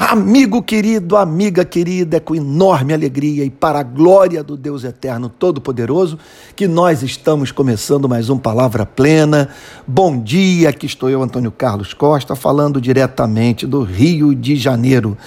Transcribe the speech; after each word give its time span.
Amigo 0.00 0.62
querido, 0.62 1.16
amiga 1.16 1.64
querida, 1.64 2.18
é 2.18 2.20
com 2.20 2.32
enorme 2.32 2.94
alegria 2.94 3.44
e 3.44 3.50
para 3.50 3.80
a 3.80 3.82
glória 3.82 4.44
do 4.44 4.56
Deus 4.56 4.84
Eterno 4.84 5.28
Todo-Poderoso 5.28 6.20
que 6.54 6.68
nós 6.68 7.02
estamos 7.02 7.50
começando 7.50 8.08
mais 8.08 8.30
um 8.30 8.38
Palavra 8.38 8.86
Plena. 8.86 9.48
Bom 9.84 10.22
dia, 10.22 10.68
aqui 10.68 10.86
estou 10.86 11.10
eu, 11.10 11.20
Antônio 11.20 11.50
Carlos 11.50 11.94
Costa, 11.94 12.36
falando 12.36 12.80
diretamente 12.80 13.66
do 13.66 13.82
Rio 13.82 14.36
de 14.36 14.54
Janeiro. 14.54 15.18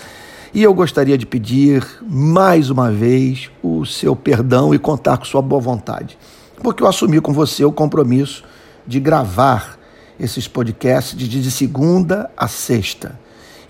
E 0.54 0.64
eu 0.64 0.74
gostaria 0.74 1.18
de 1.18 1.26
pedir 1.26 1.86
mais 2.10 2.70
uma 2.70 2.90
vez 2.90 3.52
o 3.62 3.86
seu 3.86 4.16
perdão 4.16 4.74
e 4.74 4.80
contar 4.80 5.18
com 5.18 5.26
sua 5.26 5.42
boa 5.42 5.62
vontade, 5.62 6.18
porque 6.64 6.82
eu 6.82 6.88
assumi 6.88 7.20
com 7.20 7.34
você 7.34 7.66
o 7.66 7.74
compromisso 7.74 8.46
de 8.88 9.02
gravar 9.02 9.78
esses 10.18 10.48
podcasts 10.48 11.18
de 11.18 11.52
segunda 11.52 12.32
a 12.38 12.48
sexta 12.48 13.20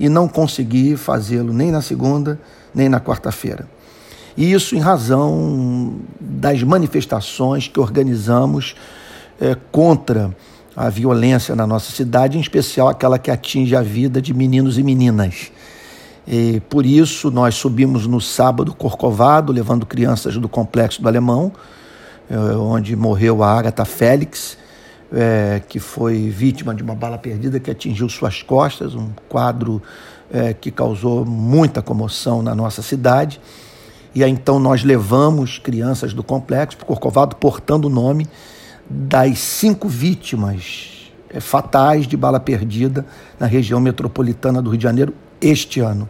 e 0.01 0.09
não 0.09 0.27
consegui 0.27 0.97
fazê-lo 0.97 1.53
nem 1.53 1.69
na 1.69 1.79
segunda, 1.79 2.39
nem 2.73 2.89
na 2.89 2.99
quarta-feira. 2.99 3.67
E 4.35 4.51
isso 4.51 4.75
em 4.75 4.79
razão 4.79 5.93
das 6.19 6.63
manifestações 6.63 7.67
que 7.67 7.79
organizamos 7.79 8.75
é, 9.39 9.55
contra 9.71 10.35
a 10.75 10.89
violência 10.89 11.55
na 11.55 11.67
nossa 11.67 11.91
cidade, 11.91 12.35
em 12.35 12.41
especial 12.41 12.87
aquela 12.87 13.19
que 13.19 13.29
atinge 13.29 13.75
a 13.75 13.83
vida 13.83 14.19
de 14.19 14.33
meninos 14.33 14.79
e 14.79 14.83
meninas. 14.83 15.51
E 16.27 16.59
por 16.61 16.83
isso, 16.83 17.29
nós 17.29 17.53
subimos 17.53 18.07
no 18.07 18.19
sábado 18.19 18.73
Corcovado, 18.73 19.53
levando 19.53 19.85
crianças 19.85 20.35
do 20.35 20.49
Complexo 20.49 20.99
do 20.99 21.07
Alemão, 21.07 21.51
é, 22.27 22.35
onde 22.55 22.95
morreu 22.95 23.43
a 23.43 23.51
Agatha 23.51 23.85
Félix, 23.85 24.57
é, 25.11 25.61
que 25.67 25.79
foi 25.79 26.29
vítima 26.29 26.73
de 26.73 26.81
uma 26.81 26.95
bala 26.95 27.17
perdida 27.17 27.59
que 27.59 27.69
atingiu 27.69 28.07
suas 28.07 28.41
costas, 28.41 28.95
um 28.95 29.09
quadro 29.27 29.81
é, 30.31 30.53
que 30.53 30.71
causou 30.71 31.25
muita 31.25 31.81
comoção 31.81 32.41
na 32.41 32.55
nossa 32.55 32.81
cidade. 32.81 33.41
E 34.15 34.23
aí, 34.23 34.31
então 34.31 34.59
nós 34.59 34.83
levamos 34.83 35.57
crianças 35.57 36.13
do 36.13 36.23
complexo 36.23 36.77
para 36.77 36.85
Corcovado 36.85 37.35
portando 37.35 37.87
o 37.87 37.91
nome 37.91 38.27
das 38.89 39.39
cinco 39.39 39.87
vítimas 39.87 41.11
é, 41.29 41.39
fatais 41.39 42.07
de 42.07 42.15
bala 42.17 42.39
perdida 42.39 43.05
na 43.39 43.47
região 43.47 43.79
metropolitana 43.79 44.61
do 44.61 44.69
Rio 44.69 44.77
de 44.77 44.83
Janeiro 44.83 45.13
este 45.39 45.79
ano. 45.79 46.09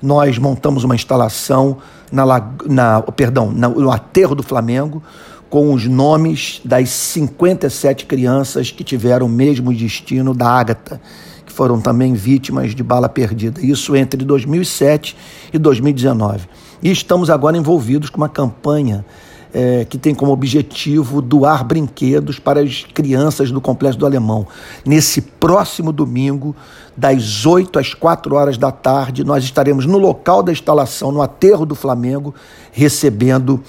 Nós 0.00 0.38
montamos 0.38 0.84
uma 0.84 0.94
instalação 0.94 1.78
na, 2.12 2.24
na 2.66 3.02
perdão, 3.02 3.50
no 3.50 3.90
aterro 3.90 4.34
do 4.34 4.42
Flamengo, 4.42 5.02
com 5.48 5.72
os 5.72 5.86
nomes 5.86 6.60
das 6.64 6.90
57 6.90 8.06
crianças 8.06 8.70
que 8.70 8.84
tiveram 8.84 9.26
o 9.26 9.28
mesmo 9.28 9.72
destino 9.72 10.34
da 10.34 10.48
Ágata, 10.48 11.00
que 11.46 11.52
foram 11.52 11.80
também 11.80 12.14
vítimas 12.14 12.74
de 12.74 12.82
bala 12.82 13.08
perdida. 13.08 13.64
Isso 13.64 13.96
entre 13.96 14.24
2007 14.24 15.16
e 15.52 15.58
2019. 15.58 16.46
E 16.82 16.90
estamos 16.90 17.30
agora 17.30 17.56
envolvidos 17.56 18.10
com 18.10 18.18
uma 18.18 18.28
campanha 18.28 19.04
é, 19.52 19.84
que 19.84 19.96
tem 19.96 20.14
como 20.14 20.32
objetivo 20.32 21.22
doar 21.22 21.64
brinquedos 21.64 22.38
para 22.38 22.60
as 22.60 22.84
crianças 22.94 23.50
do 23.50 23.60
Complexo 23.60 23.98
do 23.98 24.06
Alemão. 24.06 24.46
Nesse 24.84 25.22
próximo 25.22 25.92
domingo, 25.92 26.54
das 26.96 27.46
8 27.46 27.78
às 27.78 27.94
4 27.94 28.34
horas 28.34 28.58
da 28.58 28.70
tarde, 28.70 29.24
nós 29.24 29.44
estaremos 29.44 29.86
no 29.86 29.98
local 29.98 30.42
da 30.42 30.52
instalação, 30.52 31.10
no 31.10 31.22
aterro 31.22 31.64
do 31.64 31.74
Flamengo, 31.74 32.34
recebendo 32.72 33.62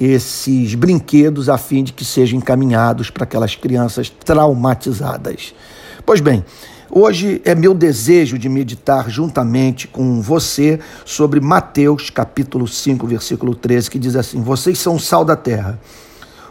esses 0.00 0.74
brinquedos 0.74 1.48
a 1.48 1.58
fim 1.58 1.84
de 1.84 1.92
que 1.92 2.04
sejam 2.04 2.38
encaminhados 2.38 3.10
para 3.10 3.24
aquelas 3.24 3.54
crianças 3.54 4.10
traumatizadas. 4.10 5.54
Pois 6.04 6.20
bem, 6.20 6.44
hoje 6.90 7.40
é 7.44 7.54
meu 7.54 7.74
desejo 7.74 8.38
de 8.38 8.48
meditar 8.48 9.08
juntamente 9.08 9.88
com 9.88 10.20
você 10.20 10.80
sobre 11.04 11.40
Mateus 11.40 12.10
capítulo 12.10 12.66
5, 12.66 13.06
versículo 13.06 13.54
13, 13.54 13.90
que 13.90 13.98
diz 13.98 14.16
assim: 14.16 14.42
Vocês 14.42 14.78
são 14.78 14.96
o 14.96 15.00
sal 15.00 15.24
da 15.24 15.36
terra. 15.36 15.78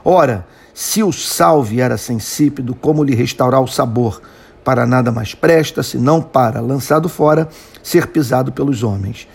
Ora, 0.04 0.46
se 0.74 1.04
o 1.04 1.12
sal 1.12 1.64
vier 1.64 1.98
sensípido, 2.00 2.74
como 2.74 3.04
lhe 3.04 3.16
restaurar 3.16 3.62
o 3.62 3.68
sabor? 3.68 4.22
Para 4.64 4.86
nada 4.86 5.12
mais 5.12 5.36
presta, 5.36 5.84
senão 5.84 6.22
para, 6.22 6.62
lançado 6.62 7.08
fora, 7.08 7.48
ser 7.84 8.08
pisado 8.08 8.52
pelos 8.52 8.82
homens. 8.82 9.28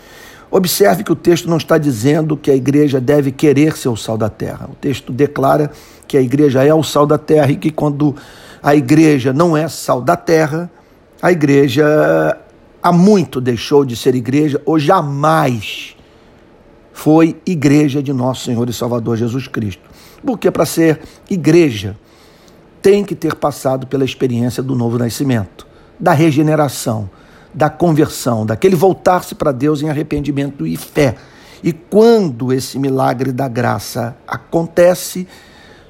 Observe 0.50 1.04
que 1.04 1.12
o 1.12 1.16
texto 1.16 1.48
não 1.48 1.58
está 1.58 1.76
dizendo 1.76 2.36
que 2.36 2.50
a 2.50 2.54
igreja 2.56 3.00
deve 3.00 3.30
querer 3.30 3.76
ser 3.76 3.88
o 3.88 3.96
sal 3.96 4.16
da 4.16 4.30
terra. 4.30 4.68
O 4.70 4.74
texto 4.74 5.12
declara 5.12 5.70
que 6.06 6.16
a 6.16 6.22
igreja 6.22 6.64
é 6.64 6.72
o 6.72 6.82
sal 6.82 7.06
da 7.06 7.18
terra 7.18 7.50
e 7.50 7.56
que 7.56 7.70
quando 7.70 8.16
a 8.62 8.74
igreja 8.74 9.32
não 9.32 9.56
é 9.56 9.68
sal 9.68 10.00
da 10.00 10.16
terra, 10.16 10.70
a 11.20 11.30
igreja 11.30 12.36
há 12.82 12.92
muito 12.92 13.40
deixou 13.40 13.84
de 13.84 13.94
ser 13.94 14.14
igreja 14.14 14.60
ou 14.64 14.78
jamais 14.78 15.94
foi 16.92 17.36
igreja 17.46 18.02
de 18.02 18.12
nosso 18.12 18.44
Senhor 18.44 18.68
e 18.68 18.72
Salvador 18.72 19.16
Jesus 19.16 19.46
Cristo. 19.46 19.82
Porque 20.24 20.50
para 20.50 20.64
ser 20.64 21.00
igreja 21.28 21.96
tem 22.80 23.04
que 23.04 23.14
ter 23.14 23.34
passado 23.34 23.86
pela 23.86 24.04
experiência 24.04 24.62
do 24.62 24.74
novo 24.74 24.98
nascimento, 24.98 25.66
da 26.00 26.12
regeneração 26.12 27.10
da 27.58 27.68
conversão, 27.68 28.46
daquele 28.46 28.76
voltar-se 28.76 29.34
para 29.34 29.50
Deus 29.50 29.82
em 29.82 29.90
arrependimento 29.90 30.64
e 30.64 30.76
fé. 30.76 31.16
E 31.60 31.72
quando 31.72 32.52
esse 32.52 32.78
milagre 32.78 33.32
da 33.32 33.48
graça 33.48 34.16
acontece, 34.28 35.26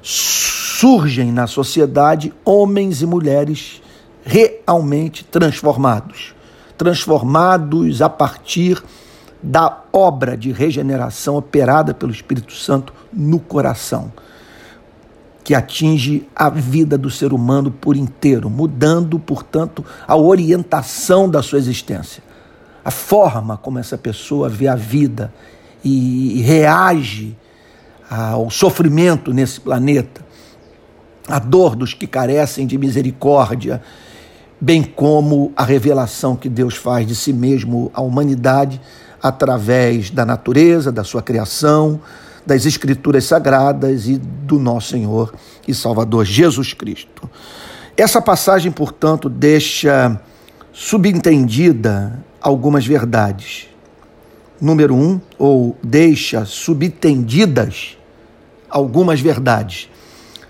surgem 0.01 1.31
na 1.31 1.45
sociedade 1.45 2.33
homens 2.43 3.03
e 3.03 3.05
mulheres 3.05 3.83
realmente 4.25 5.23
transformados 5.23 6.33
transformados 6.75 8.01
a 8.01 8.07
partir 8.07 8.81
da 9.43 9.83
obra 9.91 10.37
de 10.37 10.53
regeneração 10.53 11.35
operada 11.35 11.93
pelo 11.93 12.09
Espírito 12.09 12.53
Santo 12.53 12.93
no 13.11 13.37
coração 13.37 14.13
que 15.49 15.55
atinge 15.55 16.29
a 16.35 16.47
vida 16.47 16.95
do 16.95 17.09
ser 17.09 17.33
humano 17.33 17.71
por 17.71 17.97
inteiro, 17.97 18.51
mudando, 18.51 19.17
portanto, 19.17 19.83
a 20.07 20.15
orientação 20.15 21.27
da 21.27 21.41
sua 21.41 21.57
existência. 21.57 22.21
A 22.85 22.91
forma 22.91 23.57
como 23.57 23.79
essa 23.79 23.97
pessoa 23.97 24.47
vê 24.47 24.67
a 24.67 24.75
vida 24.75 25.33
e 25.83 26.39
reage 26.45 27.35
ao 28.07 28.51
sofrimento 28.51 29.33
nesse 29.33 29.59
planeta, 29.59 30.23
a 31.27 31.39
dor 31.39 31.75
dos 31.75 31.95
que 31.95 32.05
carecem 32.05 32.67
de 32.67 32.77
misericórdia, 32.77 33.81
bem 34.61 34.83
como 34.83 35.51
a 35.55 35.63
revelação 35.63 36.35
que 36.35 36.47
Deus 36.47 36.75
faz 36.75 37.07
de 37.07 37.15
si 37.15 37.33
mesmo 37.33 37.89
à 37.95 38.01
humanidade 38.01 38.79
através 39.19 40.11
da 40.11 40.23
natureza, 40.23 40.91
da 40.91 41.03
sua 41.03 41.23
criação, 41.23 41.99
das 42.45 42.65
Escrituras 42.65 43.25
Sagradas 43.25 44.07
e 44.07 44.17
do 44.17 44.59
nosso 44.59 44.89
Senhor 44.89 45.33
e 45.67 45.73
Salvador 45.73 46.25
Jesus 46.25 46.73
Cristo. 46.73 47.29
Essa 47.95 48.21
passagem, 48.21 48.71
portanto, 48.71 49.29
deixa 49.29 50.19
subentendida 50.71 52.23
algumas 52.41 52.85
verdades. 52.85 53.67
Número 54.61 54.95
um, 54.95 55.19
ou 55.37 55.77
deixa 55.83 56.45
subtendidas 56.45 57.97
algumas 58.69 59.19
verdades. 59.19 59.89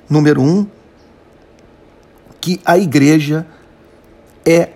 Número 0.10 0.42
um, 0.42 0.66
que 2.42 2.60
a 2.66 2.78
igreja 2.78 3.46
é 4.46 4.70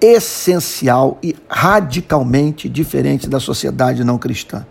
essencial 0.00 1.18
e 1.22 1.34
radicalmente 1.48 2.68
diferente 2.68 3.28
da 3.28 3.40
sociedade 3.40 4.04
não 4.04 4.18
cristã. 4.18 4.64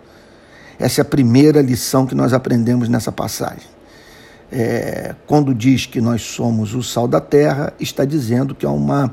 Essa 0.80 1.02
é 1.02 1.04
a 1.04 1.06
primeira 1.06 1.62
lição 1.62 2.06
que 2.06 2.14
nós 2.14 2.34
aprendemos 2.34 2.88
nessa 2.88 3.12
passagem. 3.12 3.68
É, 4.52 5.16
quando 5.26 5.54
diz 5.54 5.86
que 5.86 6.00
nós 6.00 6.22
somos 6.22 6.76
o 6.76 6.84
sal 6.84 7.08
da 7.08 7.20
terra, 7.20 7.74
está 7.80 8.06
dizendo 8.06 8.54
que 8.54 8.66
há 8.66 8.70
uma 8.70 9.12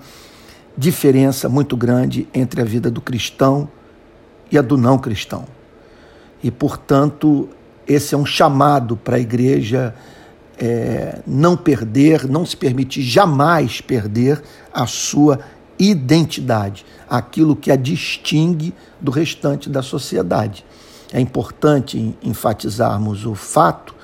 diferença 0.77 1.49
muito 1.49 1.77
grande 1.77 2.29
entre 2.35 2.61
a 2.61 2.65
vida 2.65 2.91
do 2.91 3.01
cristão 3.01 3.69
e 4.51 4.59
a 4.59 4.63
do 4.63 4.77
não 4.77 4.99
cristão. 4.99 5.47
E, 6.43 6.51
portanto, 6.51 7.49
esse 7.87 8.15
é 8.15 8.19
um 8.19 8.27
chamado 8.27 8.97
para 8.97 9.17
a 9.17 9.21
igreja 9.21 9.95
é, 10.59 11.21
não 11.27 11.57
perder, 11.57 12.29
não 12.29 12.45
se 12.45 12.57
permitir 12.57 13.03
jamais 13.03 13.81
perder 13.81 14.43
a 14.73 14.87
sua 14.87 15.41
identidade, 15.79 16.85
aquilo 17.09 17.57
que 17.57 17.71
a 17.71 17.77
distingue 17.77 18.75
do 19.01 19.11
restante 19.11 19.69
da 19.71 19.83
sociedade 19.83 20.65
é 21.15 21.21
importante 21.21 22.17
enfatizarmos 22.21 23.25
o 23.25 23.37
fato 23.37 23.95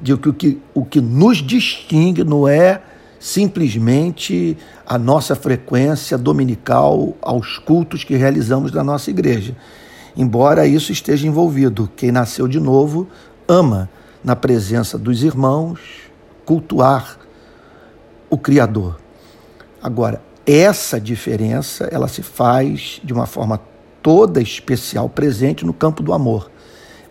de 0.00 0.16
que 0.16 0.28
o 0.30 0.32
que, 0.32 0.62
o 0.72 0.82
que 0.82 0.98
nos 0.98 1.36
distingue 1.36 2.24
não 2.24 2.48
é 2.48 2.80
simplesmente 3.20 4.56
a 4.86 4.96
nossa 4.96 5.36
frequência 5.36 6.16
dominical 6.16 7.14
aos 7.20 7.58
cultos 7.58 8.02
que 8.02 8.16
realizamos 8.16 8.72
na 8.72 8.82
nossa 8.82 9.10
igreja. 9.10 9.54
Embora 10.16 10.66
isso 10.66 10.90
esteja 10.90 11.26
envolvido, 11.26 11.90
quem 11.94 12.10
nasceu 12.10 12.48
de 12.48 12.58
novo 12.58 13.06
ama, 13.46 13.90
na 14.22 14.34
presença 14.34 14.96
dos 14.96 15.22
irmãos, 15.22 15.80
cultuar 16.46 17.18
o 18.30 18.38
Criador. 18.38 18.98
Agora, 19.82 20.22
essa 20.46 20.98
diferença 20.98 21.84
ela 21.92 22.08
se 22.08 22.22
faz 22.22 23.02
de 23.04 23.12
uma 23.12 23.26
forma 23.26 23.60
toda 24.02 24.40
especial 24.40 25.10
presente 25.10 25.66
no 25.66 25.74
campo 25.74 26.02
do 26.02 26.14
amor. 26.14 26.50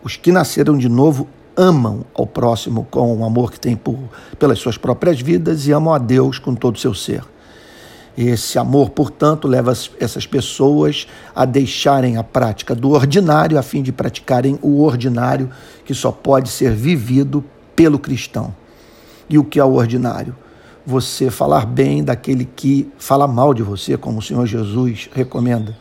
Os 0.03 0.17
que 0.17 0.31
nasceram 0.31 0.77
de 0.77 0.89
novo 0.89 1.27
amam 1.55 2.03
ao 2.13 2.27
próximo 2.27 2.85
com 2.89 3.17
o 3.17 3.23
amor 3.23 3.51
que 3.51 3.59
tem 3.59 3.75
por, 3.75 3.97
pelas 4.37 4.59
suas 4.59 4.77
próprias 4.77 5.21
vidas 5.21 5.65
e 5.67 5.71
amam 5.71 5.93
a 5.93 5.97
Deus 5.97 6.39
com 6.39 6.53
todo 6.53 6.75
o 6.75 6.79
seu 6.79 6.93
ser. 6.93 7.23
Esse 8.15 8.59
amor, 8.59 8.91
portanto, 8.91 9.47
leva 9.47 9.73
essas 9.99 10.27
pessoas 10.27 11.07
a 11.35 11.45
deixarem 11.45 12.17
a 12.17 12.23
prática 12.23 12.75
do 12.75 12.91
ordinário 12.91 13.57
a 13.57 13.63
fim 13.63 13.81
de 13.81 13.91
praticarem 13.91 14.59
o 14.61 14.83
ordinário 14.83 15.49
que 15.83 15.95
só 15.95 16.11
pode 16.11 16.49
ser 16.49 16.73
vivido 16.73 17.43
pelo 17.75 17.97
cristão. 17.97 18.53
E 19.27 19.39
o 19.39 19.43
que 19.43 19.59
é 19.59 19.63
o 19.63 19.73
ordinário? 19.73 20.35
Você 20.85 21.31
falar 21.31 21.65
bem 21.65 22.03
daquele 22.03 22.45
que 22.45 22.91
fala 22.97 23.25
mal 23.27 23.53
de 23.53 23.63
você, 23.63 23.97
como 23.97 24.19
o 24.19 24.21
Senhor 24.21 24.45
Jesus 24.45 25.09
recomenda. 25.13 25.75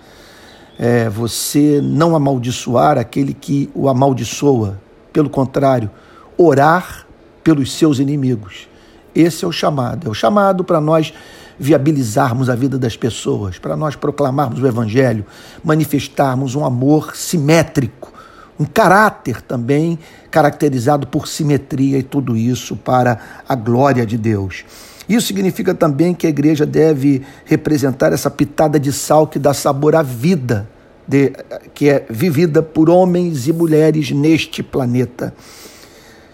É 0.84 1.08
você 1.08 1.80
não 1.80 2.16
amaldiçoar 2.16 2.98
aquele 2.98 3.32
que 3.32 3.70
o 3.72 3.88
amaldiçoa. 3.88 4.80
Pelo 5.12 5.30
contrário, 5.30 5.88
orar 6.36 7.06
pelos 7.44 7.72
seus 7.72 8.00
inimigos. 8.00 8.66
Esse 9.14 9.44
é 9.44 9.48
o 9.48 9.52
chamado. 9.52 10.08
É 10.08 10.10
o 10.10 10.14
chamado 10.14 10.64
para 10.64 10.80
nós 10.80 11.14
viabilizarmos 11.56 12.50
a 12.50 12.56
vida 12.56 12.80
das 12.80 12.96
pessoas, 12.96 13.60
para 13.60 13.76
nós 13.76 13.94
proclamarmos 13.94 14.60
o 14.60 14.66
Evangelho, 14.66 15.24
manifestarmos 15.62 16.56
um 16.56 16.64
amor 16.64 17.14
simétrico, 17.14 18.12
um 18.58 18.64
caráter 18.64 19.40
também 19.40 19.96
caracterizado 20.32 21.06
por 21.06 21.28
simetria 21.28 21.96
e 21.96 22.02
tudo 22.02 22.36
isso 22.36 22.74
para 22.74 23.20
a 23.48 23.54
glória 23.54 24.04
de 24.04 24.18
Deus. 24.18 24.64
Isso 25.08 25.26
significa 25.26 25.74
também 25.74 26.14
que 26.14 26.26
a 26.26 26.30
igreja 26.30 26.64
deve 26.64 27.22
representar 27.44 28.12
essa 28.12 28.30
pitada 28.30 28.78
de 28.78 28.92
sal 28.92 29.26
que 29.26 29.38
dá 29.38 29.52
sabor 29.52 29.94
à 29.94 30.02
vida, 30.02 30.68
de, 31.06 31.32
que 31.74 31.88
é 31.88 32.06
vivida 32.08 32.62
por 32.62 32.88
homens 32.88 33.48
e 33.48 33.52
mulheres 33.52 34.10
neste 34.10 34.62
planeta. 34.62 35.34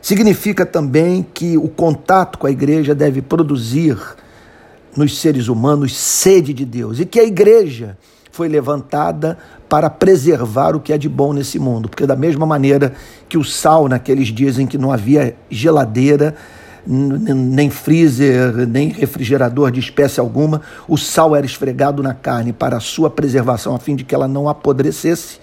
Significa 0.00 0.64
também 0.64 1.26
que 1.34 1.56
o 1.56 1.68
contato 1.68 2.38
com 2.38 2.46
a 2.46 2.50
igreja 2.50 2.94
deve 2.94 3.20
produzir 3.20 3.98
nos 4.96 5.18
seres 5.18 5.48
humanos 5.48 5.96
sede 5.96 6.52
de 6.52 6.64
Deus 6.64 6.98
e 7.00 7.06
que 7.06 7.20
a 7.20 7.24
igreja 7.24 7.96
foi 8.30 8.48
levantada 8.48 9.36
para 9.68 9.90
preservar 9.90 10.76
o 10.76 10.80
que 10.80 10.92
é 10.92 10.98
de 10.98 11.08
bom 11.08 11.32
nesse 11.32 11.58
mundo, 11.58 11.88
porque 11.88 12.06
da 12.06 12.14
mesma 12.14 12.46
maneira 12.46 12.94
que 13.28 13.36
o 13.36 13.44
sal 13.44 13.88
naqueles 13.88 14.28
dias 14.28 14.58
em 14.58 14.66
que 14.66 14.78
não 14.78 14.92
havia 14.92 15.34
geladeira, 15.50 16.36
nem 16.90 17.68
freezer, 17.68 18.66
nem 18.66 18.88
refrigerador 18.88 19.70
de 19.70 19.78
espécie 19.78 20.18
alguma, 20.18 20.62
o 20.88 20.96
sal 20.96 21.36
era 21.36 21.44
esfregado 21.44 22.02
na 22.02 22.14
carne 22.14 22.50
para 22.50 22.78
a 22.78 22.80
sua 22.80 23.10
preservação, 23.10 23.74
a 23.74 23.78
fim 23.78 23.94
de 23.94 24.04
que 24.04 24.14
ela 24.14 24.26
não 24.26 24.48
apodrecesse. 24.48 25.38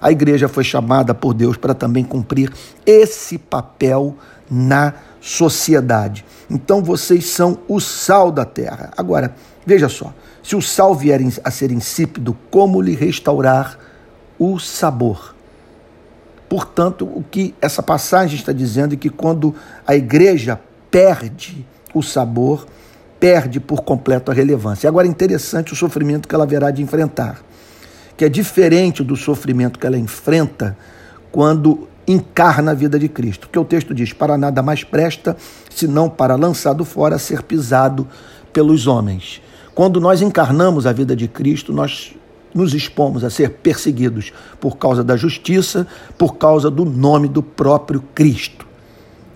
A 0.00 0.10
igreja 0.10 0.48
foi 0.48 0.64
chamada 0.64 1.14
por 1.14 1.34
Deus 1.34 1.58
para 1.58 1.74
também 1.74 2.02
cumprir 2.02 2.50
esse 2.86 3.36
papel 3.36 4.16
na 4.50 4.94
sociedade. 5.20 6.24
Então 6.48 6.82
vocês 6.82 7.26
são 7.26 7.58
o 7.68 7.78
sal 7.78 8.32
da 8.32 8.44
terra. 8.44 8.90
Agora, 8.96 9.34
veja 9.66 9.88
só: 9.90 10.14
se 10.42 10.56
o 10.56 10.62
sal 10.62 10.94
vier 10.94 11.20
a 11.44 11.50
ser 11.50 11.70
insípido, 11.70 12.36
como 12.50 12.80
lhe 12.80 12.94
restaurar 12.94 13.78
o 14.38 14.58
sabor? 14.58 15.34
Portanto, 16.48 17.04
o 17.04 17.24
que 17.28 17.54
essa 17.60 17.82
passagem 17.82 18.38
está 18.38 18.52
dizendo 18.52 18.94
é 18.94 18.96
que 18.96 19.10
quando 19.10 19.54
a 19.86 19.96
igreja 19.96 20.60
perde 20.90 21.66
o 21.94 22.02
sabor, 22.02 22.66
perde 23.18 23.60
por 23.60 23.82
completo 23.82 24.30
a 24.30 24.34
relevância. 24.34 24.88
Agora, 24.88 25.06
é 25.06 25.10
interessante 25.10 25.72
o 25.72 25.76
sofrimento 25.76 26.28
que 26.28 26.34
ela 26.34 26.44
haverá 26.44 26.70
de 26.70 26.82
enfrentar, 26.82 27.42
que 28.16 28.24
é 28.24 28.28
diferente 28.28 29.02
do 29.02 29.16
sofrimento 29.16 29.78
que 29.78 29.86
ela 29.86 29.98
enfrenta 29.98 30.76
quando 31.32 31.88
encarna 32.06 32.70
a 32.70 32.74
vida 32.74 32.98
de 32.98 33.08
Cristo. 33.08 33.46
Porque 33.46 33.58
o 33.58 33.64
texto 33.64 33.94
diz: 33.94 34.12
Para 34.12 34.38
nada 34.38 34.62
mais 34.62 34.84
presta, 34.84 35.36
senão 35.70 36.08
para 36.08 36.36
lançado 36.36 36.84
fora, 36.84 37.18
ser 37.18 37.42
pisado 37.42 38.06
pelos 38.52 38.86
homens. 38.86 39.42
Quando 39.74 40.00
nós 40.00 40.22
encarnamos 40.22 40.86
a 40.86 40.92
vida 40.92 41.14
de 41.14 41.28
Cristo, 41.28 41.72
nós 41.72 42.14
nos 42.54 42.72
expomos 42.72 43.22
a 43.22 43.28
ser 43.28 43.50
perseguidos 43.50 44.32
por 44.58 44.78
causa 44.78 45.04
da 45.04 45.16
justiça, 45.16 45.86
por 46.16 46.36
causa 46.36 46.70
do 46.70 46.86
nome 46.86 47.28
do 47.28 47.42
próprio 47.42 48.02
Cristo. 48.14 48.66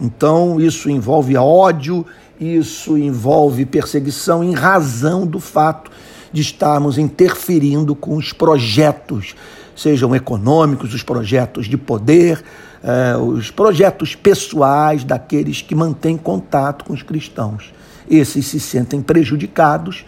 Então, 0.01 0.61
isso 0.61 0.89
envolve 0.89 1.37
ódio, 1.37 2.07
isso 2.41 2.97
envolve 2.97 3.67
perseguição 3.67 4.43
em 4.43 4.55
razão 4.55 5.27
do 5.27 5.39
fato 5.39 5.91
de 6.33 6.41
estarmos 6.41 6.97
interferindo 6.97 7.95
com 7.95 8.17
os 8.17 8.33
projetos 8.33 9.35
sejam 9.81 10.15
econômicos, 10.15 10.93
os 10.93 11.03
projetos 11.03 11.67
de 11.67 11.79
poder, 11.79 12.43
eh, 12.83 13.17
os 13.17 13.51
projetos 13.51 14.15
pessoais 14.15 15.05
daqueles 15.05 15.63
que 15.63 15.75
mantêm 15.75 16.19
contato 16.19 16.85
com 16.85 16.93
os 16.93 17.03
cristãos. 17.03 17.73
Esses 18.09 18.47
se 18.47 18.61
sentem 18.61 19.01
prejudicados 19.01 20.05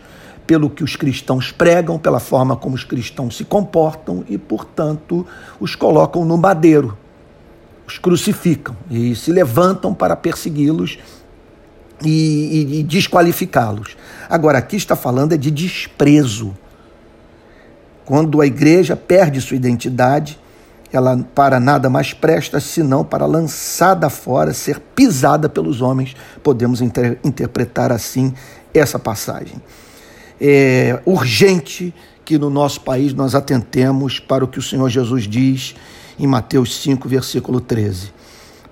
pelo 0.47 0.69
que 0.69 0.85
os 0.85 0.97
cristãos 0.97 1.51
pregam, 1.51 1.99
pela 1.99 2.21
forma 2.21 2.55
como 2.55 2.75
os 2.75 2.85
cristãos 2.85 3.37
se 3.37 3.45
comportam 3.45 4.25
e, 4.29 4.37
portanto, 4.37 5.27
os 5.59 5.75
colocam 5.75 6.25
no 6.25 6.37
madeiro, 6.37 6.99
os 7.93 7.99
crucificam 7.99 8.75
e 8.91 9.15
se 9.15 9.31
levantam 9.31 9.93
para 9.93 10.17
persegui-los 10.17 10.99
e, 12.03 12.09
e, 12.09 12.81
e 12.81 12.83
desqualificá-los. 12.83 13.97
Agora, 14.29 14.59
aqui 14.59 14.77
está 14.77 14.97
falando 14.97 15.33
é 15.35 15.37
de 15.37 15.51
desprezo. 15.51 16.57
Quando 18.05 18.41
a 18.41 18.47
igreja 18.47 18.97
perde 18.97 19.41
sua 19.41 19.57
identidade, 19.57 20.39
ela 20.93 21.19
para 21.35 21.61
nada 21.61 21.89
mais 21.89 22.13
presta 22.13 22.61
senão 22.61 23.05
para 23.05 23.27
lançada 23.27 24.09
fora, 24.09 24.53
ser 24.53 24.81
pisada 24.95 25.49
pelos 25.49 25.81
homens. 25.81 26.17
Podemos 26.43 26.81
inter 26.81 27.19
interpretar 27.23 27.93
assim 27.93 28.35
essa 28.73 28.99
passagem. 28.99 29.61
É 30.41 30.99
urgente 31.05 31.95
que 32.25 32.39
no 32.39 32.51
nosso 32.51 32.81
país 32.81 33.13
nós 33.13 33.35
atentemos 33.35 34.19
para 34.19 34.45
o 34.45 34.49
que 34.49 34.59
o 34.59 34.63
Senhor 34.63 34.89
Jesus 34.89 35.25
diz 35.29 35.75
em 36.19 36.27
Mateus 36.27 36.77
5, 36.77 37.09
versículo 37.09 37.61
13. 37.61 38.13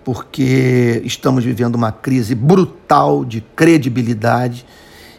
Porque 0.05 1.03
estamos 1.05 1.45
vivendo 1.45 1.75
uma 1.75 1.93
crise 1.93 2.35
brutal 2.35 3.25
de 3.25 3.41
credibilidade 3.55 4.65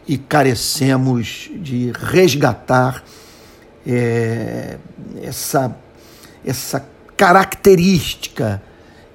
e 0.07 0.17
carecemos 0.17 1.49
de 1.55 1.91
resgatar 1.93 3.03
é, 3.85 4.77
essa, 5.21 5.75
essa 6.45 6.85
característica 7.15 8.61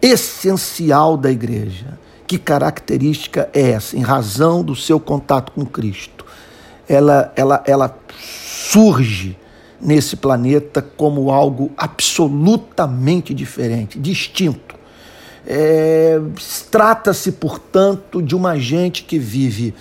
essencial 0.00 1.16
da 1.16 1.30
igreja. 1.30 1.98
Que 2.26 2.38
característica 2.38 3.48
é 3.52 3.70
essa? 3.70 3.96
Em 3.96 4.02
razão 4.02 4.62
do 4.62 4.74
seu 4.74 4.98
contato 4.98 5.52
com 5.52 5.64
Cristo. 5.64 6.24
Ela, 6.88 7.32
ela, 7.36 7.62
ela 7.66 7.98
surge 8.70 9.36
nesse 9.80 10.16
planeta 10.16 10.80
como 10.82 11.30
algo 11.30 11.70
absolutamente 11.76 13.34
diferente, 13.34 13.98
distinto. 13.98 14.74
É, 15.46 16.20
Trata-se, 16.70 17.32
portanto, 17.32 18.20
de 18.22 18.34
uma 18.34 18.58
gente 18.58 19.04
que 19.04 19.18
vive 19.18 19.74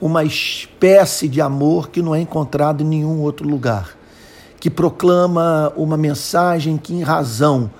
uma 0.00 0.22
espécie 0.22 1.28
de 1.28 1.40
amor 1.40 1.88
que 1.90 2.00
não 2.00 2.14
é 2.14 2.20
encontrado 2.20 2.82
em 2.82 2.86
nenhum 2.86 3.20
outro 3.20 3.48
lugar 3.48 3.98
que 4.60 4.68
proclama 4.68 5.72
uma 5.76 5.96
mensagem 5.96 6.76
que, 6.76 6.92
em 6.92 7.02
razão 7.02 7.70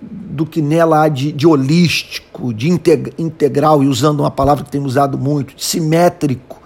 do 0.00 0.44
que 0.44 0.60
nela 0.60 1.04
há 1.04 1.08
de, 1.08 1.32
de 1.32 1.46
holístico, 1.46 2.52
de 2.52 2.68
integral, 2.68 3.82
e 3.82 3.86
usando 3.86 4.20
uma 4.20 4.30
palavra 4.30 4.64
que 4.64 4.70
tem 4.70 4.80
usado 4.80 5.18
muito, 5.18 5.54
de 5.54 5.64
simétrico, 5.64 6.60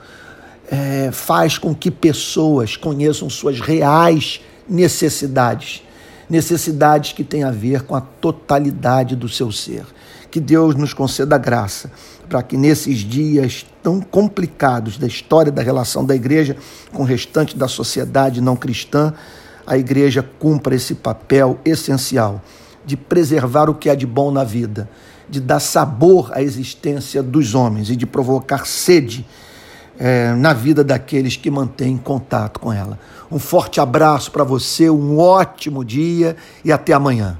é, 0.70 1.10
faz 1.12 1.56
com 1.56 1.74
que 1.74 1.90
pessoas 1.90 2.76
conheçam 2.76 3.28
suas 3.30 3.60
reais 3.60 4.40
necessidades, 4.68 5.82
necessidades 6.28 7.12
que 7.12 7.24
têm 7.24 7.42
a 7.42 7.50
ver 7.50 7.82
com 7.82 7.94
a 7.94 8.00
totalidade 8.00 9.16
do 9.16 9.28
seu 9.28 9.50
ser. 9.50 9.84
Que 10.30 10.40
Deus 10.40 10.74
nos 10.74 10.92
conceda 10.92 11.38
graça 11.38 11.90
para 12.28 12.42
que 12.42 12.56
nesses 12.56 12.98
dias 12.98 13.64
tão 13.82 14.00
complicados 14.00 14.98
da 14.98 15.06
história 15.06 15.50
da 15.50 15.62
relação 15.62 16.04
da 16.04 16.14
igreja 16.14 16.54
com 16.92 17.02
o 17.02 17.06
restante 17.06 17.56
da 17.56 17.66
sociedade 17.66 18.42
não 18.42 18.54
cristã, 18.54 19.14
a 19.66 19.78
igreja 19.78 20.22
cumpra 20.38 20.74
esse 20.74 20.94
papel 20.94 21.58
essencial 21.64 22.42
de 22.84 22.96
preservar 22.96 23.70
o 23.70 23.74
que 23.74 23.88
há 23.88 23.94
de 23.94 24.06
bom 24.06 24.30
na 24.30 24.44
vida, 24.44 24.88
de 25.28 25.40
dar 25.40 25.60
sabor 25.60 26.30
à 26.32 26.42
existência 26.42 27.22
dos 27.22 27.54
homens 27.54 27.88
e 27.90 27.96
de 27.96 28.06
provocar 28.06 28.66
sede 28.66 29.26
é, 29.98 30.32
na 30.34 30.52
vida 30.52 30.84
daqueles 30.84 31.36
que 31.36 31.50
mantêm 31.50 31.96
contato 31.96 32.60
com 32.60 32.72
ela. 32.72 32.98
Um 33.30 33.38
forte 33.38 33.80
abraço 33.80 34.30
para 34.30 34.44
você, 34.44 34.88
um 34.88 35.18
ótimo 35.18 35.84
dia 35.84 36.36
e 36.64 36.72
até 36.72 36.92
amanhã. 36.92 37.38